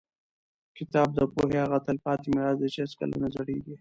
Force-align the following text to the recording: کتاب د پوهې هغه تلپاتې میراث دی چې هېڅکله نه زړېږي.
کتاب 0.77 1.07
د 1.13 1.19
پوهې 1.33 1.57
هغه 1.65 1.77
تلپاتې 1.87 2.27
میراث 2.33 2.57
دی 2.59 2.67
چې 2.73 2.79
هېڅکله 2.85 3.15
نه 3.23 3.27
زړېږي. 3.35 3.69